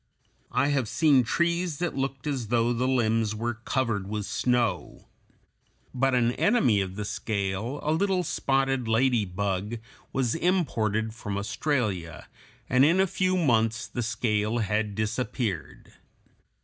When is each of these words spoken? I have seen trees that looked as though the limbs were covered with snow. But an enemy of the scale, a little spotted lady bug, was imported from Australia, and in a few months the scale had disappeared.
I 0.51 0.69
have 0.69 0.89
seen 0.89 1.23
trees 1.23 1.77
that 1.77 1.95
looked 1.95 2.25
as 2.25 2.47
though 2.47 2.73
the 2.73 2.87
limbs 2.87 3.35
were 3.35 3.53
covered 3.53 4.09
with 4.09 4.25
snow. 4.25 5.07
But 5.93 6.15
an 6.15 6.31
enemy 6.31 6.81
of 6.81 6.95
the 6.95 7.05
scale, 7.05 7.79
a 7.83 7.91
little 7.91 8.23
spotted 8.23 8.87
lady 8.87 9.25
bug, 9.25 9.77
was 10.11 10.33
imported 10.33 11.13
from 11.13 11.37
Australia, 11.37 12.27
and 12.67 12.83
in 12.83 12.99
a 12.99 13.05
few 13.05 13.37
months 13.37 13.85
the 13.85 14.01
scale 14.01 14.57
had 14.57 14.95
disappeared. 14.95 15.93